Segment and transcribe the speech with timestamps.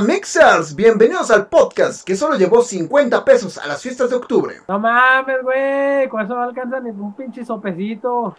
[0.00, 4.56] Mixers, bienvenidos al podcast que solo llevó 50 pesos a las fiestas de octubre.
[4.66, 8.36] No mames, güey, con eso no alcanza ni un pinche sopecito.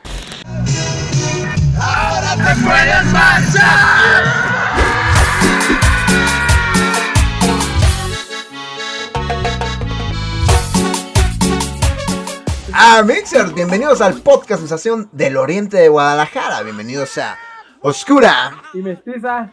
[1.79, 4.23] Ahora te puedes marchar.
[12.73, 16.61] Ah, Mixers, bienvenidos al podcast sensación del oriente de Guadalajara.
[16.63, 17.37] Bienvenidos a
[17.79, 18.61] Oscura.
[18.73, 19.51] Y mestiza.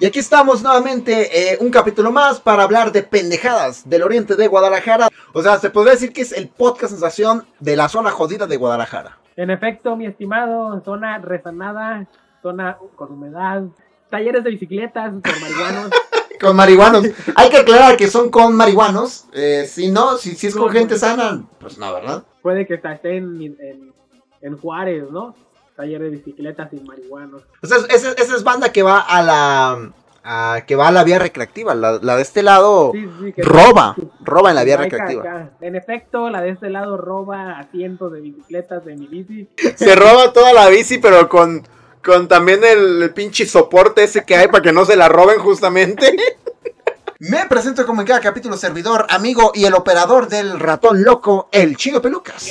[0.00, 4.48] Y aquí estamos nuevamente, eh, un capítulo más para hablar de pendejadas del oriente de
[4.48, 5.08] Guadalajara.
[5.34, 8.56] O sea, se podría decir que es el podcast sensación de la zona jodida de
[8.56, 9.18] Guadalajara.
[9.36, 12.06] En efecto, mi estimado, zona rezanada,
[12.40, 13.64] zona con humedad,
[14.08, 15.90] talleres de bicicletas por marihuanos.
[16.40, 17.04] Con marihuanos.
[17.36, 19.26] Hay que aclarar que son con marihuanos.
[19.34, 22.24] Eh, si no, si, si es con gente sana, pues no, ¿verdad?
[22.40, 23.92] Puede que esté en, en,
[24.40, 25.34] en Juárez, ¿no?
[25.80, 27.42] Taller de bicicletas y marihuanos.
[27.62, 29.92] O sea, esa, esa es banda que va a la.
[30.22, 31.74] a- que va a la vía recreativa.
[31.74, 33.96] La, la de este lado Sí, sí, que- roba.
[34.22, 35.50] Roba en la vía recreativa.
[35.62, 39.48] En efecto, la de este lado roba asientos de bicicletas de mi bici.
[39.76, 41.66] Se roba toda la bici, pero con,
[42.04, 45.38] con también el, el pinche soporte ese que hay para que no se la roben
[45.38, 46.14] justamente.
[47.20, 51.76] Me presento como en cada capítulo servidor, amigo y el operador del ratón loco, el
[51.76, 52.42] Chido Pelucas.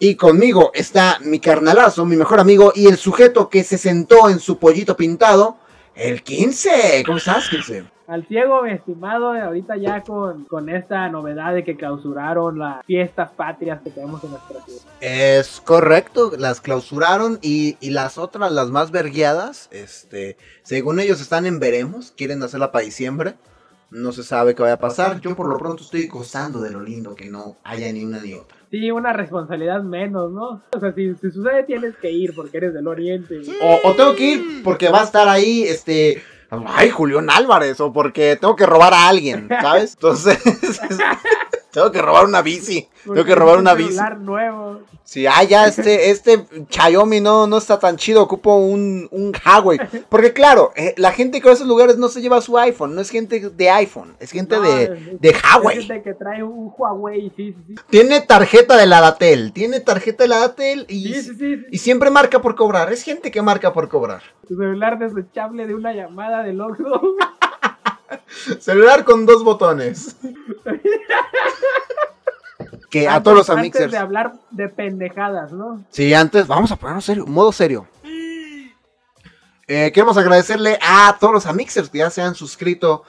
[0.00, 4.38] Y conmigo está mi carnalazo, mi mejor amigo y el sujeto que se sentó en
[4.38, 5.56] su pollito pintado,
[5.96, 7.02] el 15.
[7.04, 7.84] ¿Cómo estás, 15?
[8.06, 13.32] Al ciego, mi estimado, ahorita ya con, con esta novedad de que clausuraron las fiestas
[13.32, 14.82] patrias que tenemos en nuestra ciudad.
[15.00, 21.44] Es correcto, las clausuraron y, y las otras, las más vergueadas, este, según ellos están
[21.44, 23.34] en veremos, quieren hacerla para diciembre,
[23.90, 26.80] no se sabe qué vaya a pasar, yo por lo pronto estoy gozando de lo
[26.80, 28.57] lindo que no haya ni una ni otra.
[28.70, 30.62] Sí, una responsabilidad menos, ¿no?
[30.76, 33.40] O sea, si, si sucede tienes que ir porque eres del oriente.
[33.62, 37.92] O, o tengo que ir porque va a estar ahí, este, ay, Julián Álvarez, o
[37.92, 39.94] porque tengo que robar a alguien, ¿sabes?
[39.94, 40.38] Entonces,
[41.70, 43.98] tengo que robar una bici, tengo que robar es un una bici.
[44.20, 44.80] nuevo.
[45.04, 49.78] Sí, ah, ya este, este Xiaomi no, no está tan chido, ocupo un, un Huawei.
[50.08, 52.94] Porque claro, eh, la gente que va a esos lugares no se lleva su iPhone,
[52.94, 55.76] no es gente de iPhone, es gente No, de, es- de es Huawei.
[55.82, 57.74] gente que trae un Huawei, sí, sí, sí.
[57.88, 61.66] Tiene tarjeta de la Datel, tiene tarjeta de la Datel y, Sí, sí, sí, sí.
[61.70, 64.22] y siempre marca por cobrar, es gente que marca por cobrar.
[64.46, 66.84] Tu celular desechable de una llamada del Oxxo.
[68.60, 70.16] Celular con dos botones.
[72.90, 73.92] que a todos los Antes amixers.
[73.92, 75.84] de hablar de pendejadas, ¿no?
[75.90, 77.86] Sí, antes, vamos a ponernos serio, modo serio.
[79.70, 83.04] Eh, queremos agradecerle a todos los amixers que ya se han suscrito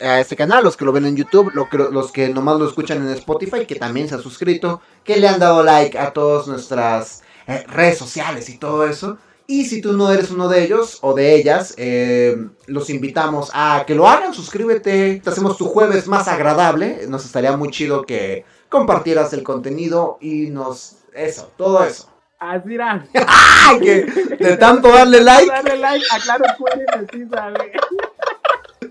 [0.00, 2.68] a este canal, los que lo ven en YouTube, lo que- los que nomás lo
[2.68, 6.46] escuchan en Spotify, que también se han suscrito, que le han dado like a todas
[6.46, 9.18] nuestras eh, redes sociales y todo eso.
[9.50, 12.36] Y si tú no eres uno de ellos o de ellas, eh,
[12.66, 17.56] los invitamos a que lo hagan, suscríbete, te hacemos tu jueves más agradable, nos estaría
[17.56, 20.96] muy chido que compartieras el contenido y nos...
[21.14, 22.10] Eso, todo eso.
[22.38, 23.06] Así era.
[23.26, 23.80] ¡Ay!
[23.80, 24.04] Que
[24.38, 25.50] de tanto darle like.
[25.50, 27.72] Dale like, aclaro puede decir, ¿sabes?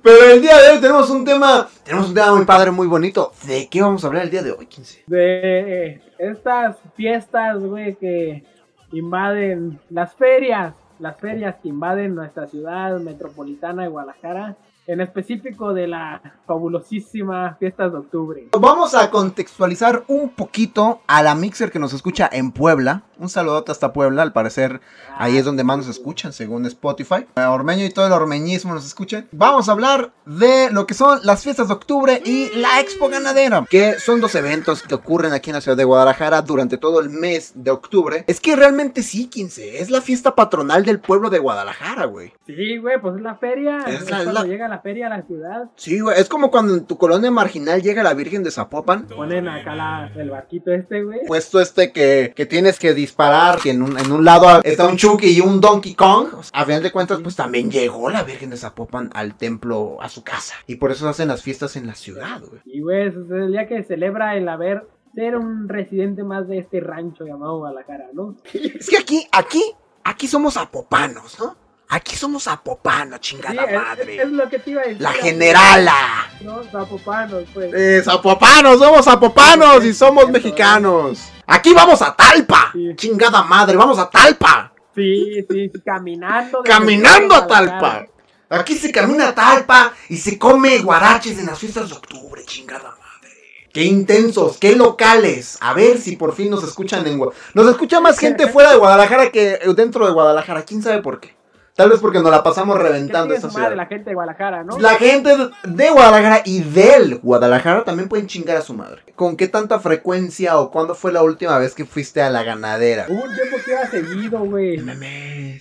[0.01, 3.31] Pero el día de hoy tenemos un tema, tenemos un tema muy padre, muy bonito.
[3.45, 5.03] ¿De qué vamos a hablar el día de hoy, 15?
[5.05, 8.43] De estas fiestas, güey, que
[8.91, 10.73] invaden las ferias.
[10.99, 14.55] Las ferias que invaden nuestra ciudad metropolitana de Guadalajara.
[14.87, 18.47] En específico de la fabulosísima fiestas de octubre.
[18.57, 23.03] Vamos a contextualizar un poquito a la mixer que nos escucha en Puebla.
[23.19, 24.79] Un saludote hasta Puebla, al parecer
[25.17, 27.25] ahí es donde más nos escuchan, según Spotify.
[27.35, 29.27] Ormeño y todo el ormeñismo nos escuchan.
[29.31, 33.65] Vamos a hablar de lo que son las fiestas de octubre y la Expo Ganadera,
[33.69, 37.09] que son dos eventos que ocurren aquí en la ciudad de Guadalajara durante todo el
[37.09, 38.23] mes de octubre.
[38.27, 42.31] Es que realmente sí, 15, es la fiesta patronal del pueblo de Guadalajara, güey.
[42.45, 43.79] Sí, güey, pues es la feria.
[43.87, 45.69] Es Es la- cuando la- llega la feria a la ciudad.
[45.75, 49.07] Sí, güey, es como cuando en tu colonia marginal llega la Virgen de Zapopan.
[49.07, 51.19] Ponen acá la, el barquito este, güey.
[51.27, 54.97] puesto este que, que tienes que disparar, que en un, en un lado está un
[54.97, 56.27] Chucky y un Donkey Kong.
[56.53, 60.23] A final de cuentas, pues también llegó la Virgen de Zapopan al templo, a su
[60.23, 60.55] casa.
[60.67, 62.61] Y por eso hacen las fiestas en la ciudad, güey.
[62.65, 66.79] Y, güey, es el día que celebra el haber ser un residente más de este
[66.79, 68.35] rancho llamado Guadalajara, ¿no?
[68.53, 69.63] Es que aquí, aquí,
[70.03, 71.55] aquí somos zapopanos, ¿no?
[71.89, 74.21] Aquí somos zapopanos, chingada Sí, madre.
[74.21, 75.01] Es, lo que te iba a decir.
[75.01, 76.29] La generala.
[76.41, 77.73] No, zapopanos, pues.
[77.73, 81.29] Eh, zapopanos, somos zapopanos y somos mexicanos.
[81.45, 82.71] Aquí vamos a Talpa.
[82.73, 82.93] Sí.
[82.95, 84.73] Chingada madre, vamos a Talpa.
[84.93, 86.61] Sí, sí, caminando.
[86.63, 87.47] Caminando a.
[87.47, 88.05] Talpa.
[88.49, 92.89] Aquí se camina a Talpa y se come guaraches en las fiestas de octubre, chingada
[92.89, 93.31] madre.
[93.71, 95.57] Qué intensos, qué locales.
[95.61, 97.51] A ver si por fin nos escuchan en Guadalajara.
[97.53, 100.63] Nos escucha más gente fuera de Guadalajara que dentro de Guadalajara.
[100.63, 101.36] ¿Quién sabe por qué?
[101.77, 103.73] Tal vez porque nos la pasamos reventando esta ciudad.
[103.75, 104.79] la gente de Guadalajara, ¿no?
[104.79, 105.29] La gente
[105.63, 109.03] de Guadalajara y del Guadalajara también pueden chingar a su madre.
[109.15, 113.05] ¿Con qué tanta frecuencia o cuándo fue la última vez que fuiste a la ganadera?
[113.07, 114.77] Hubo un tiempo que iba seguido, güey.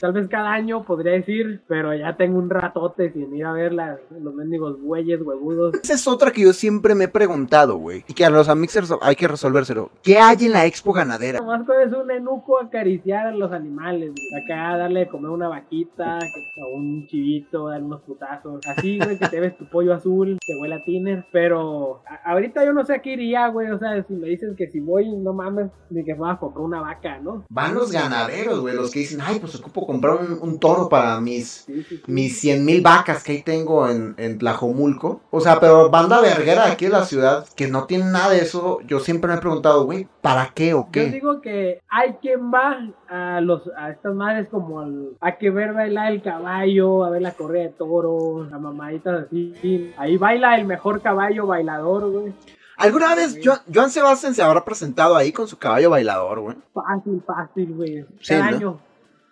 [0.00, 3.72] Tal vez cada año podría decir, pero ya tengo un ratote sin ir a ver
[3.72, 5.74] la- los mendigos bueyes, huevudos.
[5.82, 8.04] Esa es otra que yo siempre me he preguntado, güey.
[8.08, 9.90] Y que a los Amixers hay que resolvérselo.
[10.02, 11.40] ¿Qué hay en la expo ganadera?
[11.40, 14.42] Nomás es un enuco acariciar a los animales, güey.
[14.44, 18.60] Acá darle de comer una vaquita, a un chivito, darle unos putazos.
[18.66, 21.24] Así, güey, que te ves tu pollo azul, que huele a tiner.
[21.32, 23.70] Pero a- ahorita yo no sé a qué iría, güey.
[23.70, 26.40] O sea, si me dicen que si voy, no mames, ni que me vas a
[26.40, 27.44] comprar una vaca, ¿no?
[27.50, 28.74] Van los ganaderos, güey.
[28.74, 32.02] Los que dicen, ay, pues ocupo comprar un, un toro para mis Sí, sí, sí.
[32.06, 35.20] mis 100 mil vacas que ahí tengo en, en Tlajomulco.
[35.30, 38.80] O sea, pero banda verguera aquí de la ciudad que no tiene nada de eso.
[38.86, 41.10] Yo siempre me he preguntado, güey, ¿para qué o Yo qué?
[41.10, 45.72] digo que hay quien va a los a estas madres como al- a que ver
[45.96, 49.92] bailar el caballo, a ver la correa de toros, a mamaditas así.
[49.96, 52.32] Ahí baila el mejor caballo bailador, güey.
[52.76, 56.56] ¿Alguna vez Jo- Joan Sebastián se habrá presentado ahí con su caballo bailador, güey?
[56.74, 58.04] Fácil, fácil, güey.
[58.20, 58.42] Sí, ¿no?
[58.44, 58.78] año.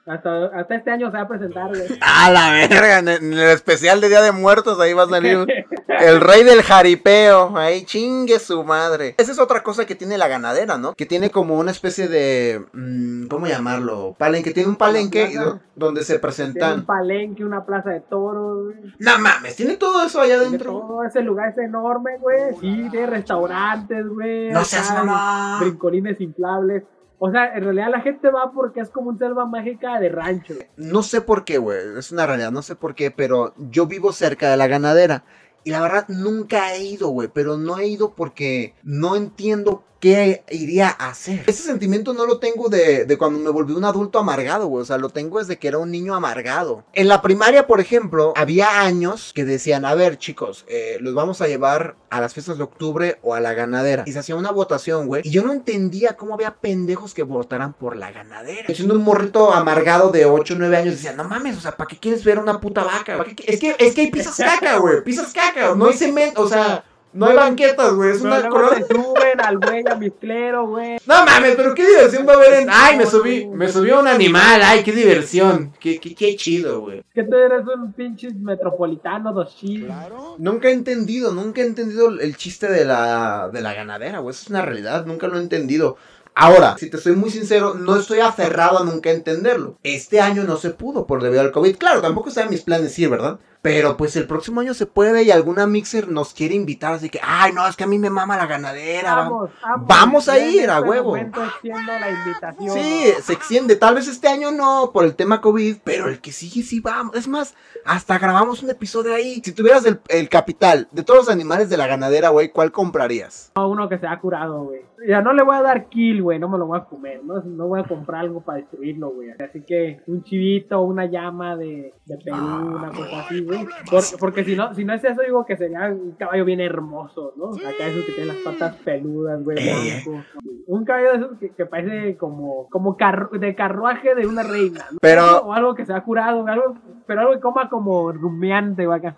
[0.06, 1.86] Hasta, hasta este año se va a presentar, güey.
[2.02, 5.08] A la verga, en el, en el especial de Día de Muertos ahí va a
[5.08, 5.46] salir
[5.88, 7.56] el rey del jaripeo.
[7.56, 9.14] Ahí chingue su madre.
[9.16, 10.94] Esa es otra cosa que tiene la ganadera, ¿no?
[10.94, 12.62] Que tiene como una especie de.
[12.74, 14.14] mm, ¿Cómo llamarlo?
[14.18, 14.50] Palenque.
[14.52, 15.32] Tiene un palenque
[15.74, 16.84] donde se Tiene un presentan.
[16.84, 18.74] palenque, una plaza de toros.
[18.98, 20.70] No mames, tiene todo eso allá adentro.
[20.72, 22.54] Todo ese lugar es enorme, güey.
[22.60, 24.50] Sí, tiene restaurantes, güey.
[24.50, 25.58] No seas mamá.
[25.60, 26.82] Brincolines inflables.
[27.18, 30.54] O sea, en realidad la gente va porque es como un selva mágica de rancho.
[30.76, 31.78] No sé por qué, güey.
[31.98, 35.24] Es una realidad, no sé por qué, pero yo vivo cerca de la ganadera.
[35.62, 37.28] Y la verdad, nunca he ido, güey.
[37.32, 41.42] Pero no he ido porque no entiendo qué iría a hacer.
[41.46, 44.82] Ese sentimiento no lo tengo de, de cuando me volví un adulto amargado, güey.
[44.82, 46.84] O sea, lo tengo desde que era un niño amargado.
[46.92, 51.40] En la primaria, por ejemplo, había años que decían, a ver, chicos, eh, los vamos
[51.40, 54.04] a llevar a las fiestas de octubre o a la ganadera.
[54.06, 55.22] Y se hacía una votación, güey.
[55.24, 58.66] Y yo no entendía cómo había pendejos que votaran por la ganadera.
[58.74, 61.88] Siendo un morrito amargado de 8 o 9 años, decía, no mames, o sea, ¿para
[61.88, 63.16] qué quieres ver una puta vaca?
[63.16, 65.02] ¿Para qué qui- Es que, es que hay pisas caca, güey.
[65.02, 65.74] Pisas caca.
[65.74, 66.84] No hay cemento, o sea,
[67.14, 68.10] no hay banquetas, güey.
[68.10, 70.98] Es una se suben al güey a güey.
[71.06, 72.68] No mames, pero qué diversión va a haber en.
[72.70, 75.72] Ay, me subí, me subí a un animal, ay, qué diversión.
[75.78, 77.04] Qué, qué, qué chido, güey.
[77.14, 79.92] Que tú eres un pinche metropolitano, dos chiles.
[80.38, 84.34] Nunca he entendido, nunca he entendido el chiste de la, de la ganadera, güey.
[84.34, 85.96] Eso es una realidad, nunca lo he entendido.
[86.36, 89.78] Ahora, si te soy muy sincero, no estoy aferrado a nunca entenderlo.
[89.84, 91.76] Este año no se pudo por debido al COVID.
[91.76, 93.38] Claro, tampoco están mis planes ir, ¿verdad?
[93.62, 97.18] Pero pues el próximo año se puede y alguna mixer nos quiere invitar, así que,
[97.22, 99.14] ay, no, es que a mí me mama la ganadera.
[99.14, 99.86] va- Vamos, vamos.
[99.88, 101.16] Vamos a ir, a este huevo.
[101.16, 102.74] la invitación.
[102.74, 103.76] Sí, se extiende.
[103.76, 107.14] Tal vez este año no, por el tema COVID, pero el que sigue, sí vamos.
[107.16, 107.54] Es más,
[107.86, 109.40] hasta grabamos un episodio ahí.
[109.42, 113.50] Si tuvieras el, el capital de todos los animales de la ganadera, güey, ¿cuál comprarías?
[113.56, 114.82] No, uno que se ha curado, güey.
[115.06, 116.38] Ya no le voy a dar kill, güey.
[116.38, 117.22] No me lo voy a comer.
[117.24, 119.30] No, no voy a comprar algo para destruirlo, güey.
[119.32, 122.36] Así que un chivito, una llama de, de Perú,
[122.76, 123.66] una cosa así, güey.
[123.90, 127.32] Por- porque si no, si no es eso, digo que sería un caballo bien hermoso,
[127.36, 127.50] ¿no?
[127.50, 130.02] Acá esos que tienen las patas peludas, güey, Eh.
[130.04, 130.24] blanco.
[130.66, 134.86] Un caballo de esos que, que parece como, como carru- de carruaje de una reina,
[134.90, 134.98] ¿no?
[135.02, 136.74] Pero- O algo que se ha curado, algo,
[137.06, 139.14] pero algo que coma como rumiante, güey, acá.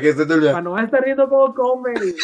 [0.00, 0.26] Que esté.
[0.26, 1.92] Para no estar viendo cómo come.
[1.94, 2.14] güey.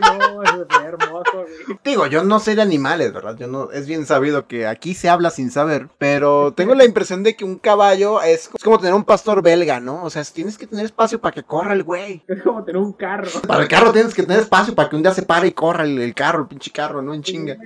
[0.00, 1.78] No, eso sería hermoso, güey.
[1.84, 3.36] Digo, yo no sé de animales, ¿verdad?
[3.36, 7.22] Yo no, es bien sabido que aquí se habla sin saber, pero tengo la impresión
[7.22, 10.04] de que un caballo es, es como tener un pastor belga, ¿no?
[10.04, 12.22] O sea, tienes que tener espacio para que corra el güey.
[12.28, 13.28] Es como tener un carro.
[13.46, 15.84] Para el carro tienes que tener espacio para que un día se pare y corra
[15.84, 17.56] el, el carro, el pinche carro, no en chinga.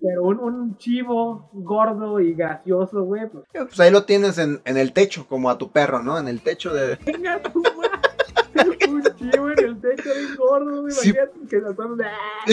[0.00, 4.76] Pero un, un chivo gordo y gracioso, güey, pues Pues ahí lo tienes en, en
[4.76, 6.18] el techo, como a tu perro, ¿no?
[6.18, 6.96] En el techo de...
[7.04, 7.88] venga tu madre.
[8.88, 10.94] Un chivo en el techo de gordo, güey.
[10.94, 11.10] Sí.
[11.10, 11.60] Imagínate que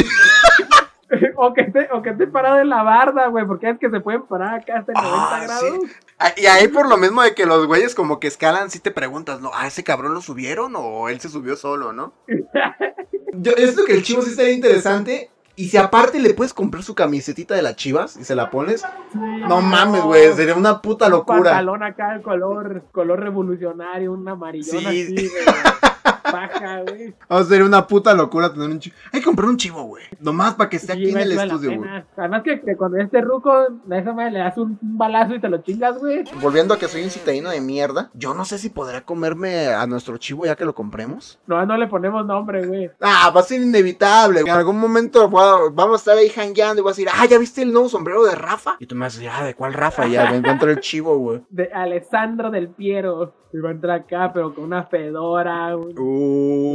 [1.38, 4.00] O que, esté, o que esté parado en la barda, güey, porque es que se
[4.00, 5.80] pueden parar acá hasta en 90 Ah, grados.
[6.18, 8.90] Ah, Y ahí por lo mismo de que los güeyes como que escalan, si te
[8.92, 9.52] preguntas, ¿no?
[9.54, 12.14] ¿A ese cabrón lo subieron o él se subió solo, no?
[13.34, 15.30] Yo, esto que el chivo sí estaría interesante.
[15.58, 18.82] Y si aparte le puedes comprar su camisetita de las chivas y se la pones,
[18.82, 21.38] Sí, no mames, güey, sería una puta Un locura.
[21.52, 24.86] pantalón acá, el color, color revolucionario, un amarillón Sí.
[24.86, 25.30] así, güey.
[26.36, 27.14] paja, güey.
[27.28, 28.96] O sería una puta locura tener un chivo.
[29.12, 30.04] Hay que comprar un chivo, güey.
[30.20, 31.90] Nomás para que esté Sí, aquí en el estudio, güey.
[32.18, 35.42] Además que, que cuando este ruco, a esa madre le das un, un balazo y
[35.42, 36.24] te lo chingas, güey.
[36.42, 39.86] Volviendo a que soy un citadino de mierda, yo no sé si podrá comerme a
[39.88, 41.40] nuestro chivo ya que lo compremos.
[41.48, 42.92] No, no le ponemos nombre, güey.
[43.02, 44.42] Ah, va a ser inevitable.
[44.42, 47.62] En algún momento vamos a estar ahí hangueando y voy a decir, ah, ¿ya viste
[47.62, 48.76] el nuevo sombrero de Rafa?
[48.80, 50.08] Y tú me vas a decir, ah, ¿de cuál Rafa?
[50.08, 51.42] Ya me encuentro el chivo, güey.
[51.50, 53.34] De Alessandro del Piero.
[53.54, 56.25] Y va a entrar acá, pero con una fedora, un Uh,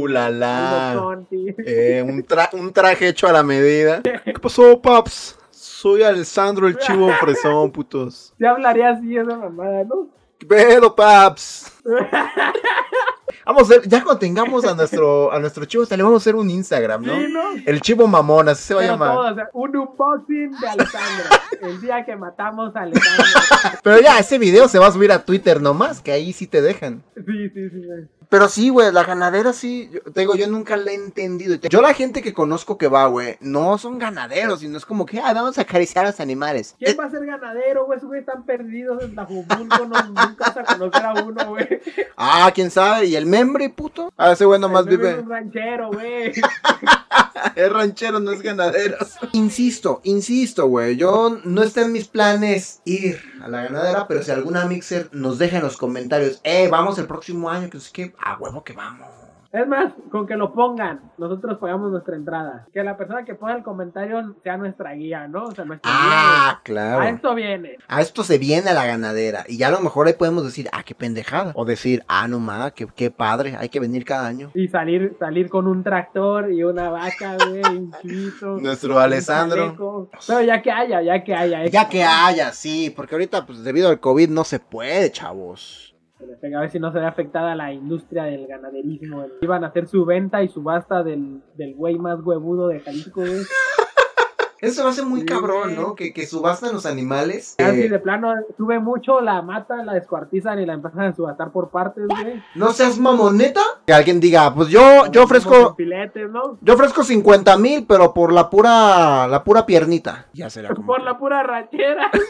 [0.07, 1.23] la algo la.
[1.65, 4.01] Eh, un, tra- un traje hecho a la medida.
[4.25, 5.37] ¿Qué pasó, paps?
[5.49, 8.33] Soy Alessandro el chivo fresón, putos.
[8.37, 10.07] Se hablaría así esa mamada, ¿no?
[10.37, 11.71] ¿Qué pedo, paps?
[13.45, 16.23] Vamos a ver, ya cuando tengamos a nuestro, a nuestro chivo, hasta le vamos a
[16.23, 17.15] hacer un Instagram, ¿no?
[17.19, 17.41] Sí, ¿no?
[17.65, 19.17] El chivo mamón, así se va a Pero llamar.
[19.17, 21.25] o sea, un unboxing de Alessandro.
[21.61, 23.25] el día que matamos a Alessandro.
[23.83, 26.61] Pero ya, ese video se va a subir a Twitter nomás, que ahí sí te
[26.61, 27.03] dejan.
[27.15, 27.81] Sí, sí, sí.
[28.31, 31.55] Pero sí, güey, la ganadera sí, yo, te digo, yo nunca la he entendido.
[31.69, 35.19] Yo la gente que conozco que va, güey, no son ganaderos, sino es como que,
[35.19, 36.75] ah, vamos a acariciar a los animales.
[36.79, 37.97] ¿Quién Eh, va a ser ganadero, güey?
[37.97, 41.67] Esos güey están perdidos en Tlajumulco, no, nunca vas a conocer a uno, güey.
[42.15, 44.13] ah, quién sabe, ¿y el membre, puto?
[44.15, 45.11] Ah, ese güey nomás El vive.
[45.11, 46.31] Es un ranchero, güey.
[47.55, 48.97] Es ranchero, no es ganadero.
[49.33, 50.95] Insisto, insisto, güey.
[50.95, 55.39] Yo no está en mis planes ir a la ganadera, pero si alguna mixer nos
[55.39, 58.73] deja en los comentarios, eh, vamos el próximo año, que es que a huevo que
[58.73, 59.07] vamos.
[59.53, 62.67] Es más, con que lo pongan, nosotros pagamos nuestra entrada.
[62.73, 65.43] Que la persona que ponga el comentario sea nuestra guía, ¿no?
[65.43, 66.13] O sea, nuestra Ah, guía.
[66.13, 67.03] de, A claro.
[67.03, 67.77] esto viene.
[67.89, 69.43] A esto se viene a la ganadera.
[69.49, 71.51] Y ya a lo mejor ahí podemos decir, ah, qué pendejada.
[71.55, 74.51] O decir, ah, no más, qué, qué padre, hay que venir cada año.
[74.53, 77.91] Y salir, salir con un tractor y una vaca, güey, un.
[78.63, 79.65] Nuestro Alessandro.
[79.65, 80.09] chaleco.
[80.27, 81.65] Pero ya que haya, ya que haya.
[81.67, 85.89] Ya que haya, sí, porque ahorita, pues debido al COVID no se puede, chavos.
[86.55, 89.25] A ver si no se ve afectada la industria del ganaderismo.
[89.41, 93.41] Iban a hacer su venta y subasta del, del güey más huevudo de Jalisco, güey.
[94.61, 95.75] Eso lo hace muy Sí, cabrón.
[95.75, 95.95] ¿no?
[95.95, 97.55] Que, que subastan los animales.
[97.57, 101.51] Así Eh, de plano, sube mucho, la matan, la descuartizan y la empiezan a subastar
[101.51, 102.43] por partes, güey.
[102.53, 103.61] No seas mamoneta.
[103.87, 106.59] Que alguien diga, pues yo, yo ofrezco, Filetes, ¿no?
[106.61, 110.27] yo ofrezco 50 mil, pero por la pura, la pura piernita.
[110.33, 110.85] Ya será como.
[110.85, 112.11] Por la pura ranchera.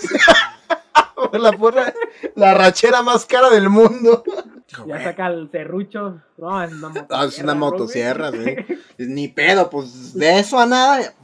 [1.40, 1.94] la pura,
[2.36, 4.24] la rachera más cara del mundo.
[4.68, 6.22] Ya "Güey, saca el serrucho.
[6.38, 7.08] No, es una motosierra.
[7.20, 8.66] ah, es una ¿no, motosierra, güey.
[8.98, 11.14] Ni pedo, pues de eso a nada.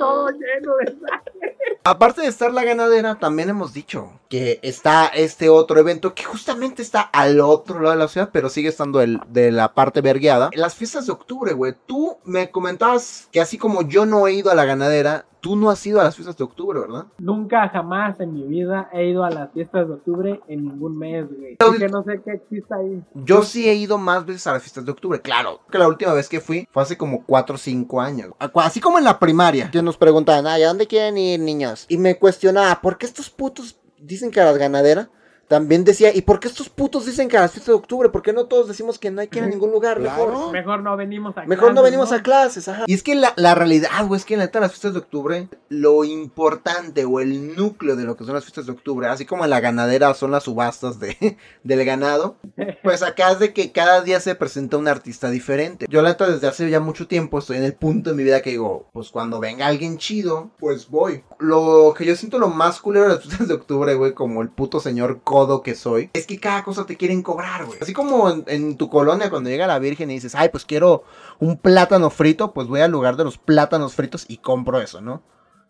[0.00, 1.56] Todo lleno de sangre.
[1.90, 6.82] Aparte de estar la ganadera, también hemos dicho que está este otro evento que justamente
[6.82, 10.50] está al otro lado de la ciudad, pero sigue estando el, de la parte vergueada.
[10.52, 11.74] Las fiestas de octubre, güey.
[11.86, 15.70] Tú me comentabas que así como yo no he ido a la ganadera, tú no
[15.70, 17.06] has ido a las fiestas de octubre, ¿verdad?
[17.18, 21.26] Nunca jamás en mi vida he ido a las fiestas de octubre en ningún mes,
[21.28, 21.56] güey.
[21.56, 23.02] Porque no sé qué existe ahí.
[23.14, 25.60] Yo sí he ido más veces a las fiestas de octubre, claro.
[25.70, 28.32] Que la última vez que fui fue hace como 4 o 5 años.
[28.54, 29.70] Así como en la primaria.
[29.70, 31.86] Que nos preguntaban, ay, ¿a dónde quieren ir, niños?
[31.88, 35.08] Y me cuestionaba, ¿por qué estos putos dicen que a las ganaderas?
[35.50, 38.08] También decía, ¿y por qué estos putos dicen que a las fiestas de octubre?
[38.08, 39.98] ¿Por qué no todos decimos que no hay que ir a ningún lugar?
[39.98, 42.84] Mejor, Mejor no venimos a Mejor no clases, venimos a clases, ajá.
[42.86, 45.00] Y es que la, la realidad, güey, es que en la neta las fiestas de
[45.00, 49.26] octubre, lo importante o el núcleo de lo que son las fiestas de octubre, así
[49.26, 52.36] como en la ganadera son las subastas de, del ganado,
[52.84, 55.86] pues acá es de que cada día se presenta un artista diferente.
[55.88, 58.40] Yo la neta desde hace ya mucho tiempo estoy en el punto de mi vida
[58.40, 61.24] que digo, pues cuando venga alguien chido, pues voy.
[61.40, 64.50] Lo que yo siento lo más culero de las fiestas de octubre, güey, como el
[64.50, 67.78] puto señor codo que soy, es que cada cosa te quieren cobrar, güey.
[67.80, 71.04] Así como en, en tu colonia cuando llega la Virgen y dices, ay, pues quiero
[71.38, 75.22] un plátano frito, pues voy al lugar de los plátanos fritos y compro eso, ¿no?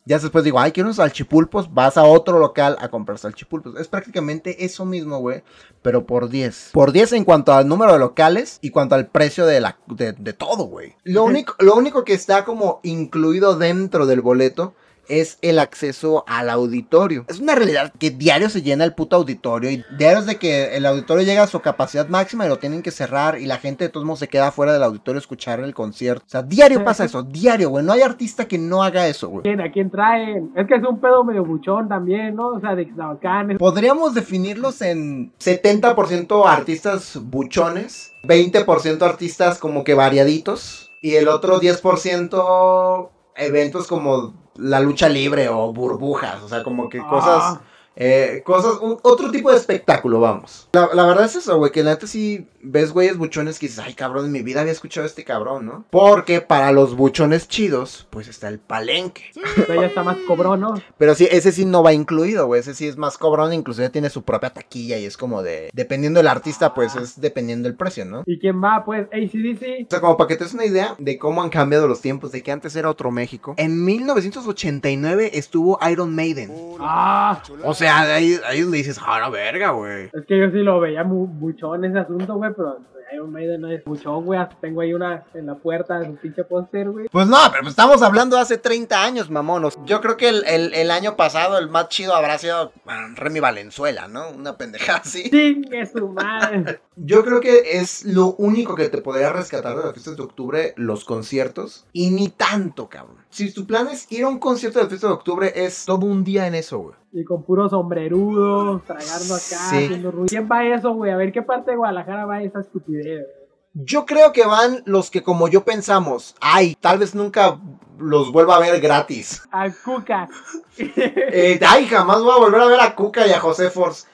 [0.06, 3.78] Ya después digo, ay, quiero unos salchipulpos, vas a otro local a comprar salchipulpos.
[3.78, 5.44] Es prácticamente eso mismo, güey,
[5.82, 6.70] pero por 10.
[6.72, 10.12] Por 10 en cuanto al número de locales y cuanto al precio de, la, de,
[10.12, 10.96] de todo, güey.
[11.04, 14.74] Lo único, lo único que está como incluido dentro del boleto
[15.10, 17.24] es el acceso al auditorio.
[17.28, 20.76] Es una realidad que diario se llena el puto auditorio y diario es de que
[20.76, 23.84] el auditorio llega a su capacidad máxima y lo tienen que cerrar y la gente
[23.84, 26.24] de todos modos se queda fuera del auditorio a escuchar el concierto.
[26.26, 27.84] O sea, diario pasa eso, diario, güey.
[27.84, 29.42] No hay artista que no haga eso, güey.
[29.42, 29.60] ¿Quién?
[29.60, 30.52] ¿A quién traen?
[30.56, 32.48] Es que es un pedo medio buchón también, ¿no?
[32.54, 33.58] O sea, de Xnahuacán.
[33.58, 43.10] Podríamos definirlos en 70% artistas buchones, 20% artistas como que variaditos y el otro 10%
[43.36, 47.08] eventos como la lucha libre o burbujas, o sea, como que Ah.
[47.08, 47.58] cosas
[47.96, 50.68] Eh, cosas, un- otro tipo de espectáculo, vamos.
[50.72, 53.82] La, la verdad es eso, güey, que la neta sí ves güeyes buchones que dices,
[53.84, 55.84] ay cabrón, en mi vida había escuchado a este cabrón, ¿no?
[55.90, 59.22] Porque para los buchones chidos, pues está el palenque.
[59.34, 60.74] Entonces ya está más cobrón, ¿no?
[60.98, 62.60] Pero sí, ese sí no va incluido, güey.
[62.60, 65.70] Ese sí es más cobrón, inclusive tiene su propia taquilla y es como de.
[65.72, 68.22] Dependiendo del artista, pues es dependiendo del precio, ¿no?
[68.26, 68.84] ¿Y quién va?
[68.84, 69.86] Pues ACDC.
[69.86, 72.30] O sea, como para que te des una idea de cómo han cambiado los tiempos,
[72.32, 73.54] de que antes era otro México.
[73.56, 76.50] En 1989 estuvo Iron Maiden.
[76.80, 80.06] Ah, O sea, de ahí, ahí le dices, ah, la verga, güey.
[80.12, 82.78] es que yo sí lo veía mu- muchón ese asunto, güey, pero
[83.12, 84.38] Iron Maiden no es muchón, güey.
[84.60, 87.08] Tengo ahí una en la puerta de su pinche póster, güey.
[87.10, 89.76] Pues no, pero pues estamos hablando de hace 30 años, mamonos.
[89.84, 93.40] Yo creo que el, el- el año pasado el más chido habrá sido bueno, Remy
[93.40, 94.30] Valenzuela, ¿no?
[94.30, 95.28] Una pendejada así.
[95.28, 96.80] Chingue su madre.
[96.94, 100.74] Yo creo que es lo único que te podría rescatar de las fiestas de octubre,
[100.76, 101.86] los conciertos.
[101.92, 103.16] Y ni tanto, cabrón.
[103.30, 106.06] Si tu plan es ir a un concierto de las fiestas de octubre, es todo
[106.06, 106.94] un día en eso, güey.
[107.12, 109.84] Y con puro sombrerudo, tragando acá, Sí.
[109.84, 110.26] haciendo ruido.
[110.28, 111.10] ¿Quién va a eso, güey?
[111.10, 113.26] A ver qué parte de Guadalajara va a esa estupidez.
[113.74, 117.58] Yo creo que van los que como yo pensamos, ay, tal vez nunca
[117.98, 119.42] los vuelva a ver gratis.
[119.50, 120.28] Al Cuca.
[120.78, 124.06] Eh, ay, jamás voy a volver a ver a Cuca y a José Force.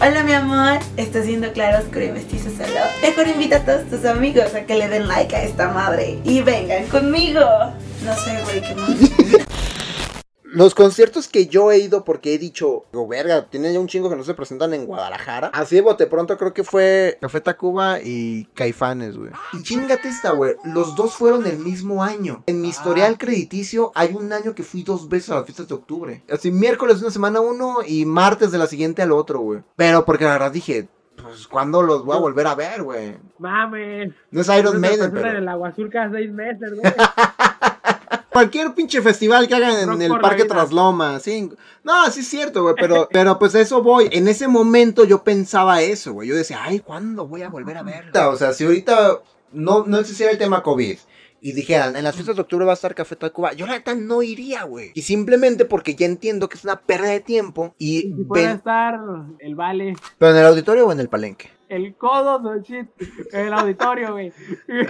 [0.00, 2.80] Hola mi amor, estás viendo Claro Oscuro y Mestizo Solo.
[3.02, 6.42] Mejor invita a todos tus amigos a que le den like a esta madre y
[6.42, 7.40] vengan conmigo.
[8.04, 9.17] No sé, güey, qué más.
[10.50, 14.08] Los conciertos que yo he ido porque he dicho, oh, verga, tiene ya un chingo
[14.08, 15.48] que no se presentan en Guadalajara.
[15.52, 19.30] Así de bote pronto creo que fue Café Tacuba y Caifanes, güey.
[19.52, 20.54] Y chingate esta, güey.
[20.64, 22.44] Los dos fueron el mismo año.
[22.46, 25.74] En mi historial crediticio hay un año que fui dos veces a las fiestas de
[25.74, 26.22] octubre.
[26.30, 29.60] Así miércoles de una semana uno y martes de la siguiente al otro, güey.
[29.76, 30.88] Pero porque la verdad dije,
[31.22, 33.18] pues ¿cuándo los voy a volver a ver, güey?
[33.38, 34.14] Mames.
[34.30, 35.28] No es Iron Maiden, pero...
[35.28, 36.92] en el Agua Azul cada seis meses, güey.
[38.30, 40.44] Cualquier pinche festival que hagan en Rock el Parque.
[40.44, 41.50] Trasloma, sí.
[41.82, 44.08] No, sí es cierto, güey, pero, pero pues a eso voy.
[44.12, 46.28] En ese momento yo pensaba eso, güey.
[46.28, 48.10] Yo decía, ay, ¿cuándo voy a volver a ver?
[48.16, 49.20] O sea, si ahorita
[49.52, 50.98] no, no existiera el tema COVID
[51.40, 53.94] y dijeran, en las fiestas de octubre va a estar Café Tacuba, yo la neta
[53.94, 54.90] no iría, güey.
[54.94, 58.56] Y simplemente porque ya entiendo que es una pérdida de tiempo y Si puede ven...
[58.56, 58.98] estar
[59.38, 59.96] el Vale.
[60.18, 61.50] ¿Pero en el auditorio o en el palenque?
[61.68, 62.88] El codo, no shit.
[63.32, 64.32] El auditorio, güey.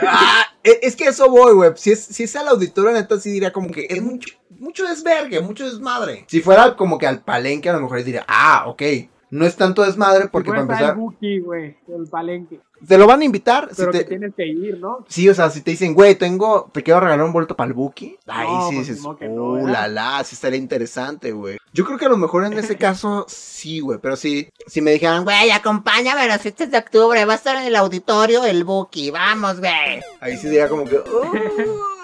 [0.06, 1.73] Ah, e- es que eso voy, güey.
[1.76, 5.40] Si es, si es al auditorio, neta, sí diría como que es mucho, mucho desvergue,
[5.40, 6.25] mucho desmadre.
[6.28, 8.82] Si fuera como que al palenque, a lo mejor diría, ah, ok.
[9.30, 11.76] No es tanto desmadre porque para empezar, el Buki, güey.
[11.88, 12.61] El palenque.
[12.87, 13.68] te lo van a invitar.
[13.70, 15.04] Si Pero que te, tienes que ir, ¿no?
[15.08, 17.75] sí, o sea, si te dicen, güey, tengo, te quiero regalar un boleto para el
[17.75, 18.16] Buki.
[18.26, 21.58] Ahí No, sí pues, dices, que no, uh, la la, sí estaría interesante, güey.
[21.73, 23.99] Yo creo que a lo mejor en ese caso, sí, güey.
[24.00, 27.25] Pero sí, si me dijeran, güey, Güey, acompáñame a las fiestas de octubre.
[27.25, 29.10] Va a estar en el auditorio el Buki.
[29.10, 30.00] Vamos, güey.
[30.21, 31.02] ahí sí diría como que, uh,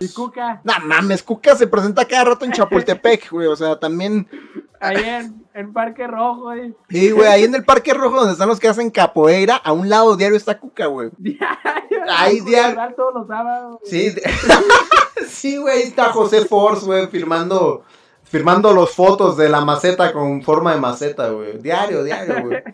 [0.00, 3.46] Y Cuca, No mames, Cuca se presenta cada rato en Chapultepec, güey.
[3.46, 4.28] O sea, también.
[4.80, 6.74] ahí en, en Parque Rojo, güey.
[6.88, 9.88] Sí, güey, ahí en el Parque Rojo donde están los que hacen capoeira, a un
[9.88, 11.10] lado diario está Cuca, güey.
[12.10, 12.78] Ahí diario.
[12.96, 13.80] Todos los sábados.
[13.84, 14.14] Sí,
[15.28, 17.84] sí, güey, ahí está José Force, güey, firmando.
[18.24, 21.58] Firmando los fotos de la maceta con forma de maceta, güey.
[21.58, 22.62] Diario, diario, güey.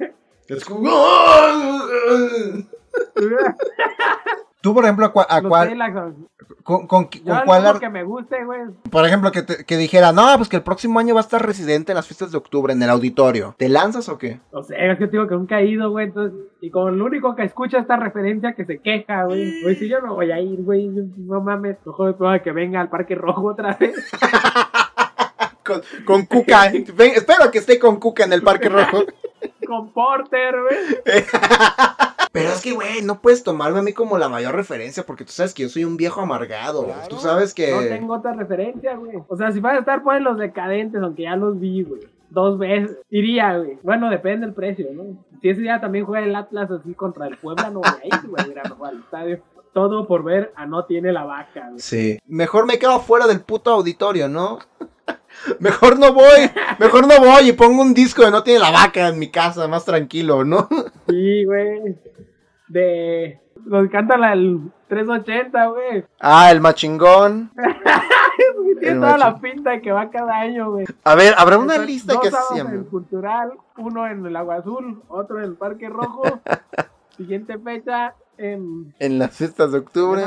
[0.48, 0.90] Es como-
[4.64, 6.14] Tú, por ejemplo, ¿a cuál, a cuál-
[6.62, 8.60] con, con- Yo con cuál ar- que me guste, güey.
[8.90, 11.44] Por ejemplo, que, te- que dijera, no, pues que el próximo año va a estar
[11.44, 13.54] residente en las fiestas de octubre en el auditorio.
[13.58, 14.40] ¿Te lanzas o qué?
[14.52, 16.06] O sea, es que digo que nunca he ido, güey.
[16.06, 19.60] Entonces, y con el único que escucha esta referencia que se queja, güey.
[19.62, 20.88] Güey, si yo no voy a ir, güey.
[20.88, 21.76] No mames.
[21.84, 23.94] Me prueba que venga al Parque Rojo otra vez.
[25.64, 26.70] Con, con Cuca.
[26.94, 29.04] Ven, espero que esté con Cuca en el Parque Rojo.
[29.66, 31.24] con Porter, güey.
[32.34, 35.30] Pero es que, güey, no puedes tomarme a mí como la mayor referencia porque tú
[35.30, 36.84] sabes que yo soy un viejo amargado.
[37.08, 37.70] Tú sabes que...
[37.70, 39.18] No tengo otra referencia, güey.
[39.28, 42.00] O sea, si vas a estar, pues los decadentes, aunque ya los vi, güey.
[42.30, 42.98] Dos veces.
[43.08, 43.78] Iría, güey.
[43.84, 45.24] Bueno, depende del precio, ¿no?
[45.40, 48.28] Si ese día también juega el Atlas así contra el Puebla, no voy a ir,
[48.28, 48.50] güey.
[48.50, 49.40] Ir a jugar al estadio.
[49.72, 51.78] Todo por ver a no tiene la vaca, güey.
[51.78, 52.18] Sí.
[52.26, 54.58] Mejor me quedo fuera del puto auditorio, ¿no?
[55.60, 59.08] Mejor no voy, mejor no voy y pongo un disco de No tiene la vaca
[59.08, 60.68] en mi casa, más tranquilo, ¿no?
[61.08, 61.96] Sí, güey.
[62.68, 63.40] De.
[63.66, 66.04] Nos cantan la el 380, güey.
[66.20, 67.50] Ah, el machingón.
[68.80, 69.40] Tiene El toda la macho.
[69.42, 70.86] pinta que va cada año, güey.
[71.04, 72.84] A ver, habrá una Entonces, lista dos que se en el.
[72.86, 76.22] Cultural, uno en el Agua Azul, otro en el Parque Rojo.
[77.16, 78.94] Siguiente fecha en.
[78.98, 80.22] En las fiestas de octubre.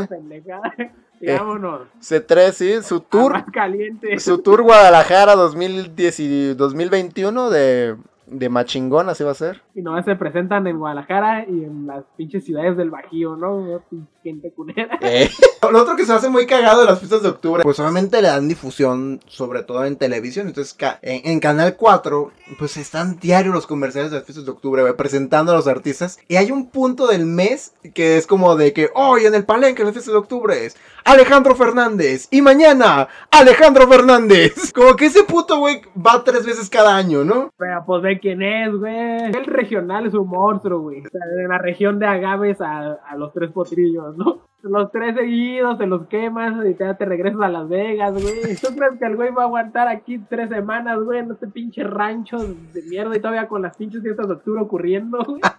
[1.20, 1.88] Y Eh, vámonos.
[2.02, 3.34] C3, sí, su tour.
[3.34, 4.20] Más caliente.
[4.20, 7.96] Su tour Guadalajara 2010 y 2021 de
[8.28, 9.62] de machingón, así va a ser.
[9.74, 13.82] Y nomás se presentan en Guadalajara y en las pinches ciudades del Bajío, ¿no?
[14.24, 15.00] Gente culera.
[15.08, 15.30] Eh.
[15.72, 18.28] Lo otro que se hace muy cagado de las fiestas de octubre, pues obviamente le
[18.28, 20.48] dan difusión, sobre todo en televisión.
[20.48, 24.82] Entonces, en, en Canal 4, pues están diario los comerciales de las fiestas de octubre,
[24.82, 26.20] güey, presentando a los artistas.
[26.28, 29.80] Y hay un punto del mes que es como de que hoy en el palenque
[29.80, 32.28] de las fiestas de octubre es Alejandro Fernández.
[32.32, 34.72] Y mañana, Alejandro Fernández.
[34.74, 37.54] Como que ese puto, güey, va tres veces cada año, ¿no?
[37.58, 39.26] Pero pues quién es, güey.
[39.26, 41.00] El regional es un monstruo, güey.
[41.00, 44.47] O sea, de la región de Agaves a los tres potrillos, ¿no?
[44.64, 48.56] Los tres seguidos, te los quemas y te, te regresas a Las Vegas, güey.
[48.56, 51.84] ¿Tú crees que el güey va a aguantar aquí tres semanas, güey, en este pinche
[51.84, 55.42] rancho de mierda y todavía con las pinches fiestas de octubre ocurriendo, güey?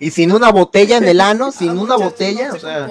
[0.00, 2.88] Y sin una botella en el ano, sin una botella, o sea,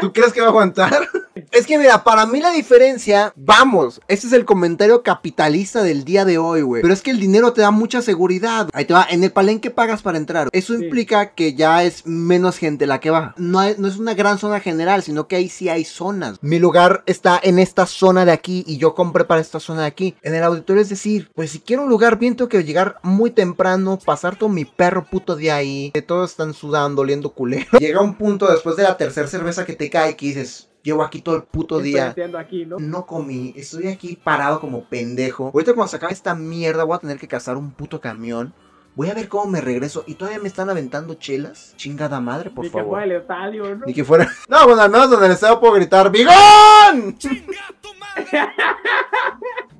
[0.00, 0.92] ¿tú crees que va a aguantar?
[1.52, 6.24] Es que mira, para mí la diferencia, vamos, ese es el comentario capitalista del día
[6.24, 6.82] de hoy, güey.
[6.82, 8.68] Pero es que el dinero te da mucha seguridad.
[8.72, 10.48] Ahí te va, en el palenque pagas para entrar.
[10.52, 10.84] Eso Sí.
[10.84, 13.34] implica que ya es menos gente la que va.
[13.36, 16.38] No, hay- no es una gran zona general, sino que ahí sí hay zonas.
[16.42, 19.86] Mi lugar está en esta zona de aquí y yo compré para esta zona de
[19.86, 20.16] aquí.
[20.22, 23.30] En el auditorio es decir, pues si quiero un lugar bien tengo que llegar muy
[23.30, 27.66] temprano, pasar todo mi perro puto día ahí, que todos están sudando, oliendo culero.
[27.78, 31.20] Llega un punto después de la tercera cerveza que te cae que dices, llevo aquí
[31.20, 32.14] todo el puto Estoy día.
[32.38, 32.78] aquí, ¿no?
[32.78, 35.50] No comí, estoy aquí parado como pendejo.
[35.52, 38.54] Ahorita cuando se acabe esta mierda voy a tener que cazar un puto camión.
[38.96, 40.04] Voy a ver cómo me regreso.
[40.06, 41.74] Y todavía me están aventando chelas.
[41.76, 42.90] Chingada madre, por Ni que favor.
[42.96, 43.86] fue al estadio, ¿no?
[43.86, 44.28] Ni que fuera.
[44.48, 47.16] No, bueno, al menos donde el estadio puedo gritar ¡Bigón!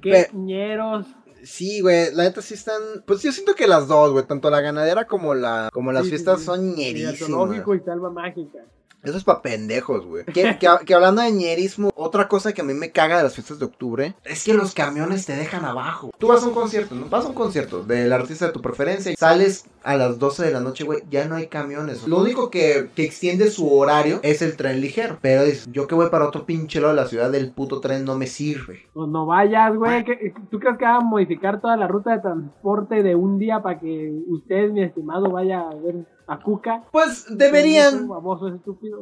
[0.01, 1.07] Qué Pe- ñeros.
[1.43, 2.81] Sí, güey, la neta sí están.
[3.07, 4.25] Pues yo siento que las dos, güey.
[4.27, 6.47] Tanto la ganadera como la como las Sí, fiestas sí.
[6.47, 7.19] son Y el ñerísimas.
[7.19, 8.59] zoológico y salva mágica.
[9.03, 10.25] Eso es pa' pendejos, güey.
[10.27, 13.35] Que, que- que hablando de ñerismo, otra cosa que a mí me caga de las
[13.35, 16.11] fiestas de octubre es que los camiones te dejan abajo.
[16.19, 17.09] Tú vas a un concierto, ¿no?
[17.09, 20.53] Vas a un concierto del artista de tu preferencia y sales a las 12 de
[20.53, 22.07] la noche, güey, ya no hay camiones.
[22.07, 25.19] Lo único que, que extiende su horario es el tren ligero.
[25.21, 28.05] Pero dices, yo que voy para otro pinche lado de la ciudad, del puto tren
[28.05, 28.87] no me sirve.
[28.93, 30.05] Pues no vayas, güey.
[30.05, 33.63] ¿Qué- ¿Tú crees que van a modificar toda la ruta de transporte de un día
[33.63, 36.85] para que usted, mi estimado, vaya a ver a Cuca?
[36.93, 38.09] Pues deberían.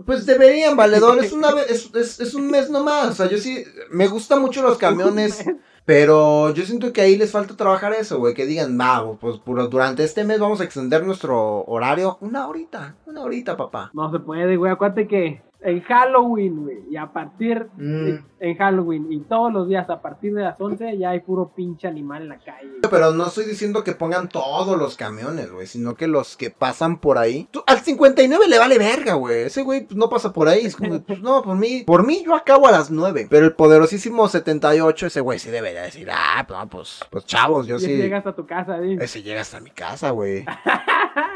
[0.07, 1.23] Pues deberían, valedor.
[1.23, 3.09] Es, una es, es- es un mes nomás.
[3.09, 3.65] O sea, yo sí.
[3.91, 5.45] Me gustan mucho los camiones.
[5.89, 8.35] Pero yo siento que ahí les falta trabajar eso, güey.
[8.35, 12.95] Que digan, va, pues por- durante este mes vamos a extender nuestro horario una horita.
[13.07, 13.91] Una horita, papá.
[13.95, 14.71] No se puede, güey.
[14.71, 18.25] Acuérdate que en Halloween, güey, y a partir Mm.
[18.41, 21.89] en Halloween y todos los días a partir de las 11 ya hay puro pinche
[21.89, 22.69] animal en la calle.
[22.89, 25.67] Pero no estoy diciendo que pongan todos los camiones, güey.
[25.67, 27.49] Sino que los que pasan por ahí.
[27.51, 29.43] Tú- al 59 le vale verga, güey.
[29.43, 30.65] Ese güey pues, no pasa por ahí.
[30.67, 31.83] Es como, pues no, por mí.
[31.85, 33.27] Por mí yo acabo a las 9.
[33.29, 37.67] Pero el poderosísimo 78, ese güey sí debería decir, ah, pues, no, pues, pues chavos,
[37.67, 37.97] yo y sí.
[37.97, 38.97] llegas a tu casa, ¿sí?
[39.01, 40.45] Ese llega hasta mi casa, güey.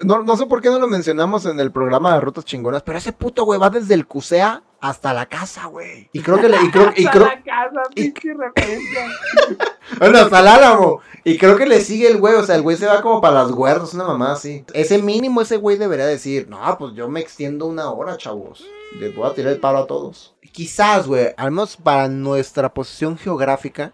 [0.00, 2.98] No, no sé por qué no lo mencionamos en el programa de Rutas Chingonas, pero
[2.98, 6.10] ese puto güey va desde el CUSEA hasta la casa, güey.
[6.12, 9.06] Y creo que le, y creo, y Hasta creo, la casa, pinche referencia.
[10.00, 11.00] bueno, hasta el Álamo.
[11.22, 13.44] Y creo que le sigue el güey, o sea, el güey se va como para
[13.44, 14.64] las huertas, una mamá así.
[14.74, 18.66] Ese mínimo, ese güey debería decir, no, pues yo me extiendo una hora, chavos.
[18.98, 20.34] Les voy a tirar el paro a todos.
[20.50, 23.92] Quizás, güey, al menos para nuestra posición geográfica,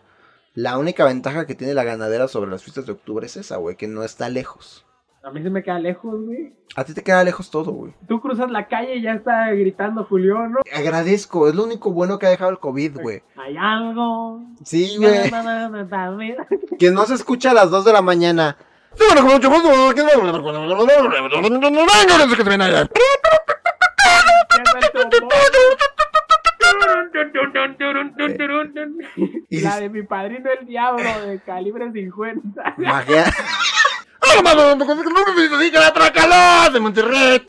[0.54, 3.76] la única ventaja que tiene la ganadera sobre las fiestas de octubre es esa, güey,
[3.76, 4.87] que no está lejos.
[5.22, 6.54] A mí se me queda lejos, güey.
[6.76, 7.92] A ti te queda lejos todo, güey.
[8.07, 10.61] Tú cruzas la calle y ya está gritando Julián, ¿no?
[10.74, 13.22] Agradezco, es lo único bueno que ha dejado el COVID, güey.
[13.37, 14.42] Hay algo.
[14.64, 15.31] Sí, güey.
[16.78, 18.57] Que no se escucha a las 2 de la mañana.
[29.50, 32.74] Y La de mi padrino el diablo de calibre 50.
[34.42, 34.74] Magia.
[36.72, 37.42] de Monterrey!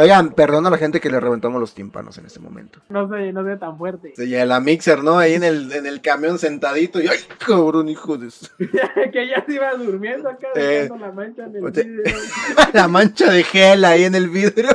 [0.00, 2.78] Oigan, perdón a la gente que le reventamos los tímpanos en este momento.
[2.88, 4.12] No sé, no sé tan fuerte.
[4.16, 5.18] Sí, ya la mixer, ¿no?
[5.18, 7.00] Ahí en el, en el camión sentadito.
[7.00, 11.10] Y ¡ay, cabrón, hijo de su- que ya se iba durmiendo acá, Eh, dejando la
[11.12, 12.02] mancha en el vidrio.
[12.74, 14.68] La mancha de gel ahí en el vidrio.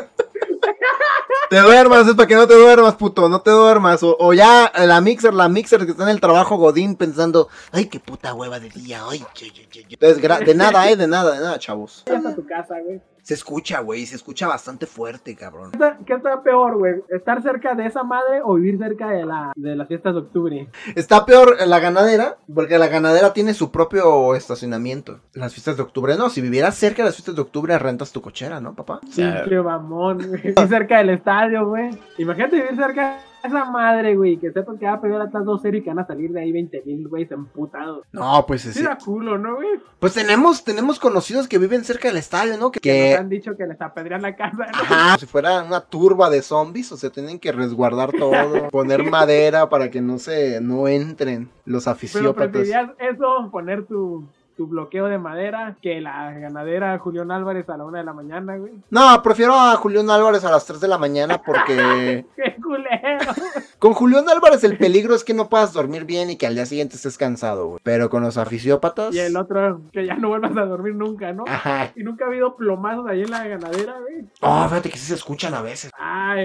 [1.49, 4.01] Te duermas, es para que no te duermas, puto, no te duermas.
[4.03, 7.85] O, o ya la mixer, la mixer que está en el trabajo Godín pensando, ay,
[7.85, 9.85] qué puta hueva de día, ay, che, che, che".
[9.89, 12.03] Entonces, de nada, eh, de nada, de nada, chavos.
[12.07, 13.01] Ya está tu casa, güey.
[13.23, 15.71] Se escucha, güey, se escucha bastante fuerte, cabrón.
[15.71, 16.95] ¿Qué está- ¿Qué está peor, güey?
[17.09, 20.67] ¿Estar cerca de esa madre o vivir cerca de, la, de las fiestas de octubre?
[20.95, 25.21] Está peor la ganadera, porque la ganadera tiene su propio estacionamiento.
[25.33, 28.21] Las fiestas de octubre, no, si vivieras cerca de las fiestas de octubre, rentas tu
[28.21, 28.99] cochera, ¿no, papá?
[29.01, 30.41] Pinche mamón, güey.
[30.41, 31.89] Vivir cerca del estadio, güey.
[32.17, 35.81] Imagínate vivir cerca Esa madre, güey, que sepan que va a pegar atrás 2-0 y
[35.83, 38.05] que van a salir de ahí 20 mil, güey, emputados.
[38.13, 38.81] No, pues sí.
[38.81, 39.67] da culo, ¿no, güey?
[39.99, 42.71] Pues tenemos, tenemos conocidos que viven cerca del estadio, ¿no?
[42.71, 44.55] Que, Que nos han dicho que les apedrean la casa.
[44.57, 44.63] ¿no?
[44.73, 48.31] Ajá, si fuera una turba de zombies, o sea, tienen que resguardar todo,
[48.71, 52.49] poner madera para que no se, no entren los Pero aficiópatas.
[52.51, 57.85] preferirías eso, poner tu, tu bloqueo de madera, que la ganadera Julián Álvarez a la
[57.85, 58.73] una de la mañana, güey.
[58.89, 63.31] No, prefiero a Julián Álvarez a las 3 de la mañana porque ¡Qué culero!
[63.79, 66.65] con Julián Álvarez el peligro es que no puedas dormir bien y que al día
[66.65, 67.79] siguiente estés cansado, güey.
[67.83, 69.13] Pero con los aficiópatas...
[69.13, 71.43] Y el otro, que ya no vuelvas a dormir nunca, ¿no?
[71.47, 71.91] Ajá.
[71.95, 74.25] Y nunca ha habido plomazos ahí en la ganadera, güey.
[74.41, 75.91] Oh, fíjate que sí se escuchan a veces.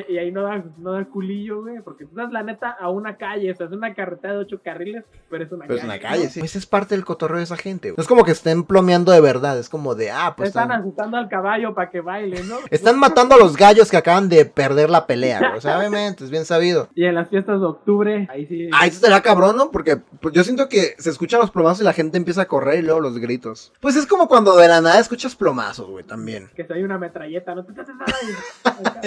[0.08, 1.80] Y ahí no da, no da culillo, güey.
[1.82, 4.60] Porque tú das la neta a una calle, o sea, es una carretera de ocho
[4.62, 5.92] carriles, pero es una Pero es calle.
[5.92, 6.30] una calle, ¿no?
[6.30, 6.40] sí.
[6.40, 7.96] Pues es parte del cotorreo de esa gente, güey.
[7.96, 10.48] No es como que estén plomeando de verdad, es como de, ah, pues...
[10.48, 12.56] Están Están, asustando al caballo para que baile, ¿no?
[12.70, 15.58] están matando a los gallos que acaban de perder la pelea, güey.
[15.58, 16.88] O sea, obviamente, es bien sabido.
[16.94, 18.68] Y en las fiestas de octubre, ahí sí.
[18.72, 19.70] Ah, eso será cabrón, ¿no?
[19.70, 22.78] Porque pues, yo siento que se escuchan los plomazos y la gente empieza a correr
[22.80, 23.72] y luego los gritos.
[23.80, 26.48] Pues es como cuando de la nada escuchas plomazos, güey, también.
[26.54, 27.64] Que se hay una metralleta, ¿no?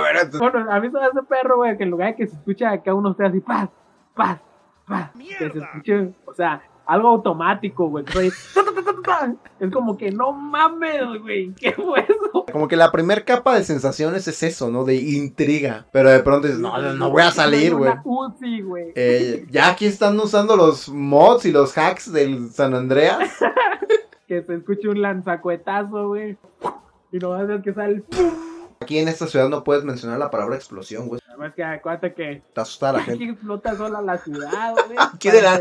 [0.00, 1.76] Y dices, "Oh, no, a ver, esto- Bueno, a mí se me hace perro, güey,
[1.76, 3.68] que en lugar de que se escucha acá uno esté así, paz,
[4.14, 4.38] paz,
[4.86, 8.04] paz, que se escuche, o sea, algo automático, güey.
[9.60, 12.44] Es como que no mames, güey, ¿qué fue eso?
[12.52, 14.84] Como que la primer capa de sensaciones es eso, ¿no?
[14.84, 15.86] De intriga.
[15.92, 17.90] Pero de pronto dices, no, no, no voy a salir, güey.
[17.92, 18.92] Una Uzi, güey.
[18.94, 23.18] Eh, ya aquí están usando los mods y los hacks del San Andreas.
[24.26, 26.38] Que se escuche un lanzacuetazo, güey.
[27.10, 28.30] Y no vas a ver que sale el pum.
[28.82, 31.20] Aquí en esta ciudad no puedes mencionar la palabra explosión, güey.
[31.28, 33.24] Además que acuérdate que Te asusta a la aquí gente.
[33.32, 34.98] explota sola la ciudad, güey.
[35.18, 35.60] ¿Qué de la-.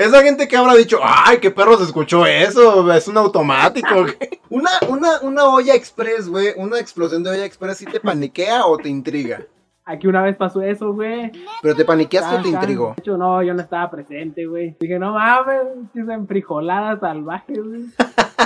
[0.00, 3.88] Esa gente que habrá dicho, ay, qué perro se escuchó eso, es un automático.
[4.02, 4.14] güey".
[4.50, 8.76] Una, una, una olla express, güey, una explosión de olla express, ¿sí te paniquea o
[8.78, 9.40] te intriga?
[9.84, 11.30] Aquí una vez pasó eso, güey.
[11.60, 12.94] Pero te paniqueaste o te intrigó.
[12.96, 14.76] De hecho, no, yo no estaba presente, güey.
[14.80, 15.58] Dije, no mames,
[15.92, 17.84] que es enfrijolada salvaje, güey.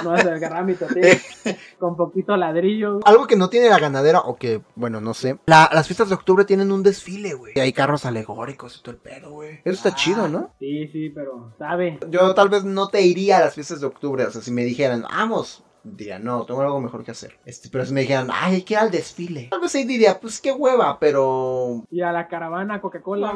[0.05, 1.21] No vas a agarrar mi tote
[1.79, 3.01] con poquito ladrillo.
[3.05, 5.39] Algo que no tiene la ganadera, o que, bueno, no sé.
[5.47, 7.55] La- las fiestas de octubre tienen un desfile, güey.
[7.57, 9.57] Y hay carros alegóricos y todo el pedo, güey.
[9.65, 10.51] Eso está chido, ¿no?
[10.61, 11.99] Sí, sí, pero, ¿sabe?
[12.11, 14.25] Yo tal vez no te iría a las fiestas de octubre.
[14.25, 17.39] O sea, si me dijeran, vamos, diría, no, tengo algo mejor que hacer.
[17.45, 19.49] Este, pero si me dijeran, ay, hay que ir al desfile.
[19.51, 21.85] Tal vez ahí diría, pues qué hueva, pero.
[21.91, 23.33] Y a la caravana Coca-Cola.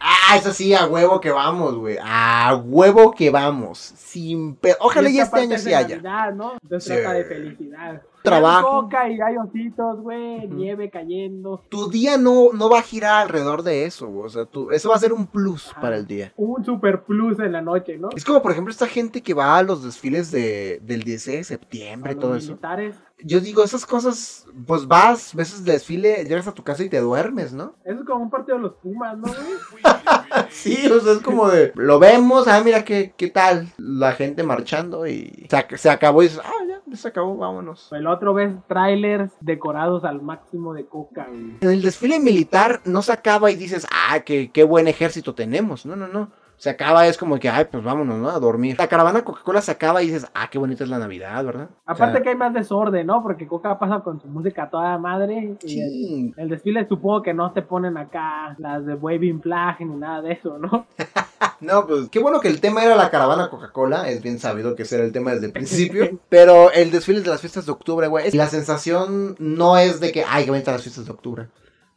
[0.00, 1.98] Ah, eso sí, a huevo que vamos, güey.
[2.02, 3.78] A huevo que vamos.
[3.78, 4.74] Sin pe...
[4.80, 5.96] Ojalá Y y esta este año sí haya.
[6.00, 6.52] Navidad, ¿no?
[6.62, 7.00] Entonces Sí.
[7.00, 8.02] trata de felicidad.
[8.22, 8.82] Trabajo.
[8.82, 10.44] Coca y hay ositos, güey.
[10.46, 10.54] Ujú.
[10.54, 11.64] Nieve cayendo.
[11.70, 14.26] Tu día no, no va a girar alrededor de eso, güey.
[14.26, 16.32] O sea, tú, eso va a ser un plus para el día.
[16.36, 18.08] Un super plus en la noche, ¿no?
[18.14, 21.44] Es como, por ejemplo, esta gente que va a los desfiles de, del 16 de
[21.44, 22.48] septiembre y los todo eso.
[22.48, 22.94] militares.
[23.24, 27.00] Yo digo, esas cosas, pues vas, ves el desfile, llegas a tu casa y te
[27.00, 27.74] duermes, ¿no?
[27.84, 29.82] Eso es como un partido de los Pumas, ¿no, güey?
[30.50, 34.42] Sí, o sea, es como de, lo vemos, ah, mira qué, qué tal, la gente
[34.42, 37.88] marchando y se acabó y dices, ah, ya, se acabó, vámonos.
[37.92, 41.56] El otro ves trailers decorados al máximo de coca, güey.
[41.60, 45.84] En el desfile militar no se acaba y dices, ah, qué, qué buen ejército tenemos,
[45.84, 46.30] no, no, no.
[46.60, 48.28] Se acaba, es como que, ay, pues vámonos, ¿no?
[48.28, 48.76] A dormir.
[48.78, 51.70] La caravana Coca-Cola se acaba y dices, ah, qué bonita es la Navidad, ¿verdad?
[51.86, 53.22] Aparte O sea, que hay más desorden, ¿no?
[53.22, 55.56] Porque Coca pasa con su música toda madre.
[55.62, 56.34] Y Sí.
[56.36, 60.20] el, el desfile supongo que no te ponen acá las de Waving Flag ni nada
[60.20, 60.86] de eso, ¿no?
[61.60, 64.10] No, pues qué bueno que el tema era la caravana Coca-Cola.
[64.10, 66.20] Es bien sabido que ese era el tema desde el principio.
[66.28, 68.30] pero el desfile de las fiestas de octubre, güey.
[68.32, 71.48] La sensación no es de que, ay, que van las fiestas de octubre.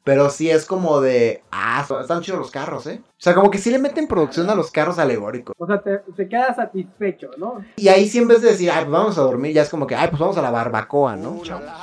[0.03, 3.01] Pero sí es como de, ah, están chidos los carros, ¿eh?
[3.05, 5.55] O sea, como que sí le meten producción a los carros alegóricos.
[5.57, 7.63] O sea, te, te quedas satisfecho, ¿no?
[7.77, 9.87] Y ahí sí en vez de decir, ay, pues vamos a dormir, ya es como
[9.87, 11.39] que, ay, pues vamos a la barbacoa, ¿no?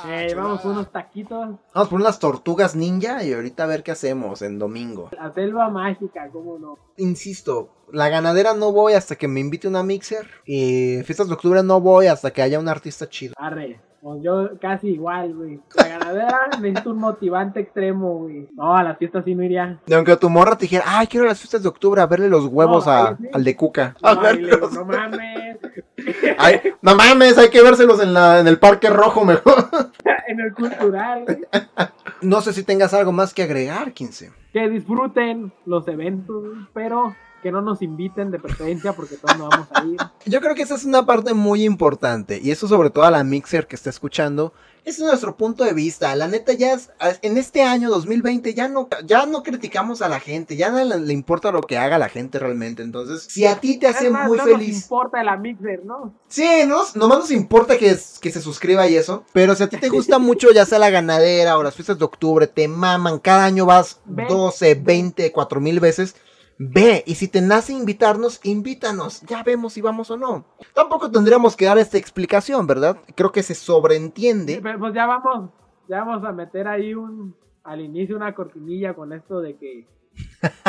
[0.07, 1.49] Eh, vamos por unos taquitos.
[1.73, 5.09] Vamos por unas tortugas ninja y ahorita a ver qué hacemos en domingo.
[5.13, 6.77] La selva mágica, ¿cómo no?
[6.97, 10.27] Insisto, la ganadera no voy hasta que me invite una mixer.
[10.45, 13.33] Y fiestas de octubre no voy hasta que haya un artista chido.
[13.37, 13.79] Arre.
[14.01, 15.59] Pues yo casi igual, güey.
[15.75, 18.47] La ganadera necesito un motivante extremo, güey.
[18.55, 19.79] No, a las fiestas sí no iría.
[19.85, 22.47] Y aunque tu morra te dijera, ay, quiero las fiestas de octubre a verle los
[22.47, 23.25] huevos No, a- sí.
[23.31, 23.95] al de Cuca.
[24.01, 24.73] A No, le digo, verlos.
[24.73, 25.57] no mames.
[26.39, 29.69] Ay, no mames, hay que vérselos en, la, en el Parque Rojo mejor.
[30.27, 31.23] en el cultural.
[31.25, 31.37] güey.
[32.21, 34.31] No sé si tengas algo más que agregar, 15.
[34.51, 39.67] Que disfruten los eventos, pero que no nos inviten de preferencia porque todos no vamos
[39.73, 39.97] a ir.
[40.25, 42.39] Yo creo que esa es una parte muy importante.
[42.41, 44.53] Y eso sobre todo a la mixer que está escuchando.
[44.83, 46.15] Ese es nuestro punto de vista.
[46.15, 46.89] La neta ya es,
[47.21, 50.55] en este año 2020 ya no, ya no criticamos a la gente.
[50.55, 52.81] Ya no le, le importa lo que haga la gente realmente.
[52.81, 54.81] Entonces, si a ti te hace Además, muy no nos feliz.
[54.83, 56.15] importa la mixer, ¿no?
[56.27, 56.81] Sí, ¿no?
[56.95, 59.23] Nomás nos importa que, que se suscriba y eso.
[59.33, 62.05] Pero si a ti te gusta mucho, ya sea la ganadera o las fiestas de
[62.05, 63.19] octubre, te maman.
[63.19, 66.15] Cada año vas Ve dos 12, 20, 4 mil veces,
[66.69, 67.03] ve.
[67.05, 69.21] Y si te nace invitarnos, invítanos.
[69.21, 70.45] Ya vemos si vamos o no.
[70.73, 72.97] Tampoco tendríamos que dar esta explicación, ¿verdad?
[73.15, 74.59] Creo que se sobreentiende.
[74.61, 75.49] Pero, Pues ya vamos,
[75.87, 79.87] ya vamos a meter ahí un, al inicio una cortinilla con esto de que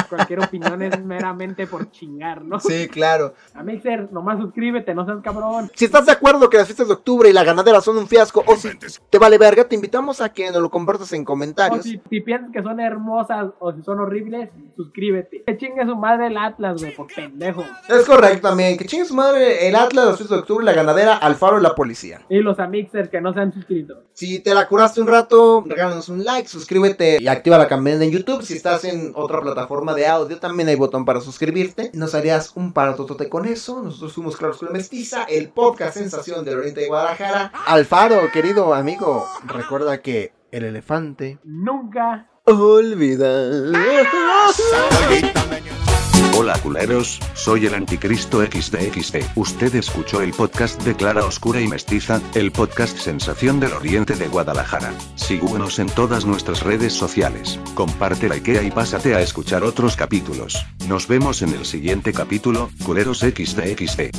[0.08, 2.60] cualquier opinión es meramente por chingar, ¿no?
[2.60, 3.34] Sí, claro.
[3.54, 5.70] A Mixer, nomás suscríbete, no seas cabrón.
[5.74, 8.44] Si estás de acuerdo que las fiestas de octubre y la ganadera son un fiasco,
[8.46, 8.68] o si
[9.10, 11.84] te vale verga, te invitamos a que nos lo compartas en O comentarios.
[11.84, 15.42] si, si piensas que son hermosas o si son horribles, suscríbete.
[15.46, 17.64] Que chingue su madre el Atlas, güey, por pendejo.
[17.88, 18.76] Es correcto también.
[18.76, 21.74] Que chingue su madre el Atlas, las fiestas de octubre, la ganadera, Alfaro y la
[21.74, 22.20] policía.
[22.28, 24.02] Y los Amixers que no se han suscrito.
[24.12, 28.10] Si te la curaste un rato, regálanos un like, suscríbete y activa la campanita en
[28.10, 28.42] YouTube.
[28.42, 31.90] Si estás en otra plataforma de audio, también hay botón para suscribirte.
[31.94, 33.82] Nos harías un parototote con eso.
[33.82, 37.52] Nosotros fuimos Claro Oscuro Mestiza, el podcast sensación del Oriente de Guadalajara.
[37.66, 43.72] Alfaro, querido amigo, recuerda que el elefante Nunca olvida.
[46.42, 49.18] Hola culeros, soy el anticristo XDXD.
[49.36, 54.26] Usted escuchó el podcast de Clara Oscura y Mestiza, el podcast sensación del oriente de
[54.26, 54.92] Guadalajara.
[55.14, 57.60] Síguenos en todas nuestras redes sociales.
[57.74, 60.66] Comparte la IKEA y pásate a escuchar otros capítulos.
[60.88, 64.10] Nos vemos en el siguiente capítulo, culeros XDXD.